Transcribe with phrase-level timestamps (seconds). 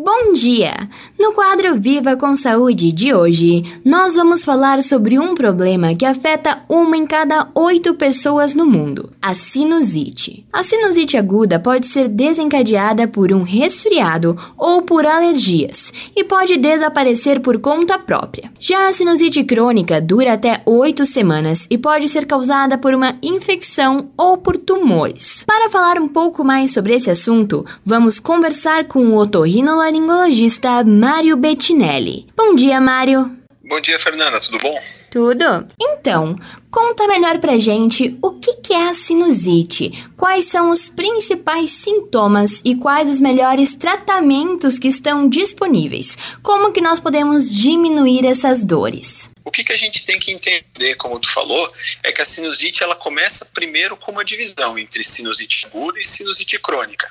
[0.00, 0.88] Bom dia!
[1.18, 6.62] No quadro Viva com Saúde de hoje, nós vamos falar sobre um problema que afeta
[6.68, 10.46] uma em cada oito pessoas no mundo: a sinusite.
[10.52, 17.40] A sinusite aguda pode ser desencadeada por um resfriado ou por alergias e pode desaparecer
[17.40, 18.52] por conta própria.
[18.60, 24.10] Já a sinusite crônica dura até oito semanas e pode ser causada por uma infecção
[24.16, 25.42] ou por tumores.
[25.44, 31.34] Para falar um pouco mais sobre esse assunto, vamos conversar com o otorrinolaringologista laringologista Mário
[31.34, 32.26] Bettinelli.
[32.36, 33.38] Bom dia, Mário.
[33.64, 34.78] Bom dia, Fernanda, tudo bom?
[35.10, 35.66] Tudo.
[35.80, 36.36] Então,
[36.70, 42.60] conta melhor pra gente o que, que é a sinusite, quais são os principais sintomas
[42.64, 46.18] e quais os melhores tratamentos que estão disponíveis.
[46.42, 49.30] Como que nós podemos diminuir essas dores?
[49.42, 51.72] O que, que a gente tem que entender, como tu falou,
[52.04, 56.58] é que a sinusite ela começa primeiro com uma divisão entre sinusite aguda e sinusite
[56.58, 57.08] crônica.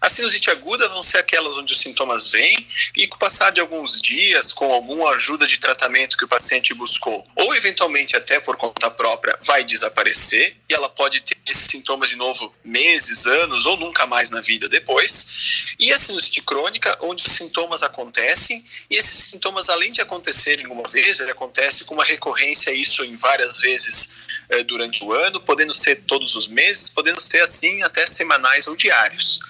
[0.00, 2.66] A sinusite aguda vão ser aquelas onde os sintomas vêm
[2.96, 6.72] e com o passar de alguns dias, com alguma ajuda de tratamento que o paciente
[6.74, 12.08] buscou, ou eventualmente até por conta própria, vai desaparecer e ela pode ter esses sintomas
[12.08, 15.74] de novo meses, anos ou nunca mais na vida depois.
[15.78, 20.88] E a sinusite crônica, onde os sintomas acontecem e esses sintomas, além de acontecerem uma
[20.88, 24.10] vez, ele acontece com uma recorrência, isso em várias vezes
[24.48, 28.76] eh, durante o ano, podendo ser todos os meses, podendo ser assim até semanais ou
[28.76, 29.40] diários.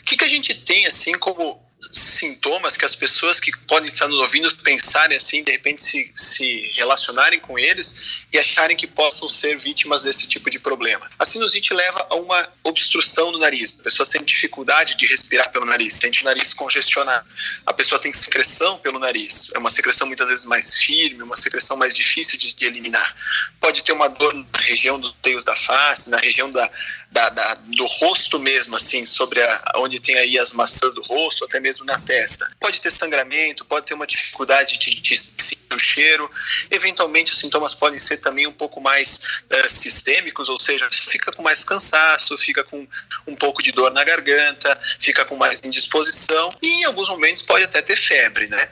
[0.00, 4.08] O que, que a gente tem assim como sintomas que as pessoas que podem estar
[4.08, 9.28] nos ouvindo pensarem assim, de repente se, se relacionarem com eles e acharem que possam
[9.28, 11.08] ser vítimas desse tipo de problema.
[11.18, 13.78] A sinusite leva a uma obstrução no nariz.
[13.78, 17.26] A pessoa sente dificuldade de respirar pelo nariz, sente o nariz congestionado.
[17.66, 19.50] A pessoa tem secreção pelo nariz.
[19.54, 23.14] É uma secreção muitas vezes mais firme, uma secreção mais difícil de, de eliminar.
[23.60, 26.70] Pode ter uma dor na região dos teios da face, na região da,
[27.10, 31.44] da, da do rosto mesmo, assim, sobre a, onde tem aí as maçãs do rosto,
[31.44, 32.50] até mesmo na testa.
[32.60, 36.30] Pode ter sangramento, pode ter uma dificuldade de, de sentir o cheiro.
[36.70, 41.42] Eventualmente, os sintomas podem ser também um pouco mais uh, sistêmicos, ou seja, fica com
[41.42, 42.86] mais cansaço, fica com
[43.26, 47.64] um pouco de dor na garganta, fica com mais indisposição e em alguns momentos pode
[47.64, 48.68] até ter febre, né?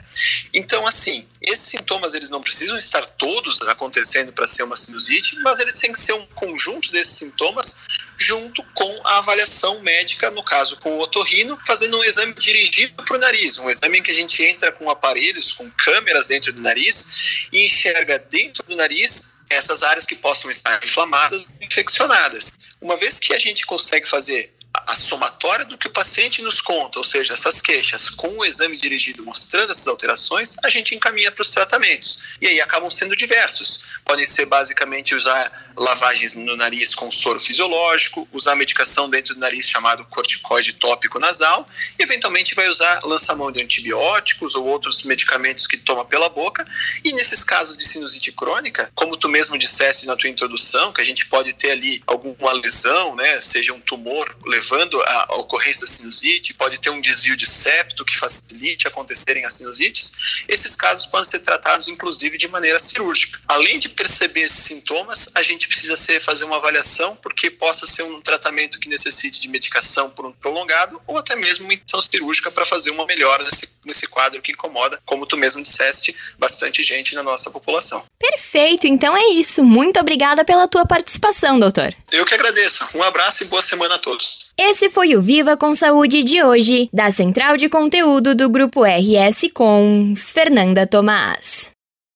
[0.53, 5.59] Então, assim, esses sintomas eles não precisam estar todos acontecendo para ser uma sinusite, mas
[5.59, 7.81] eles têm que ser um conjunto desses sintomas
[8.17, 13.17] junto com a avaliação médica, no caso com o otorrino, fazendo um exame dirigido para
[13.17, 16.61] o nariz, um exame em que a gente entra com aparelhos, com câmeras dentro do
[16.61, 22.51] nariz e enxerga dentro do nariz essas áreas que possam estar inflamadas, infeccionadas.
[22.81, 24.54] Uma vez que a gente consegue fazer
[24.87, 28.77] a somatória do que o paciente nos conta, ou seja, essas queixas, com o exame
[28.77, 32.19] dirigido mostrando essas alterações, a gente encaminha para os tratamentos.
[32.39, 33.83] E aí acabam sendo diversos.
[34.03, 39.67] Podem ser basicamente usar lavagens no nariz com soro fisiológico, usar medicação dentro do nariz
[39.67, 41.65] chamado corticoide tópico nasal,
[41.97, 46.65] e eventualmente vai usar lançamão de antibióticos ou outros medicamentos que toma pela boca.
[47.03, 51.05] E nesses casos de sinusite crônica, como tu mesmo disseste na tua introdução, que a
[51.05, 56.53] gente pode ter ali alguma lesão, né, seja um tumor levando à ocorrência da sinusite,
[56.53, 60.13] pode ter um desvio de septo que facilite acontecerem as sinusites.
[60.47, 63.39] Esses casos podem ser tratados inclusive de maneira cirúrgica.
[63.47, 68.03] Além de perceber esses sintomas, a gente precisa ser, fazer uma avaliação, porque possa ser
[68.03, 72.51] um tratamento que necessite de medicação por um prolongado ou até mesmo uma intenção cirúrgica
[72.51, 77.15] para fazer uma melhora nesse, nesse quadro que incomoda, como tu mesmo disseste, bastante gente
[77.15, 78.03] na nossa população.
[78.17, 79.63] Perfeito, então é isso.
[79.63, 81.95] Muito obrigada pela tua participação, doutor.
[82.11, 82.87] Eu que agradeço.
[82.93, 84.44] Um abraço e boa semana a todos.
[84.57, 89.51] Esse foi o Viva com Saúde de hoje, da Central de Conteúdo do Grupo RS
[89.53, 91.74] com Fernanda Tomás.